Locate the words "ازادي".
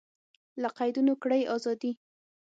1.55-1.91